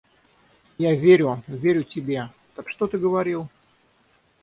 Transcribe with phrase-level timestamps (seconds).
[0.79, 2.29] Я верю, верю тебе...
[2.55, 3.47] Так что ты говорил?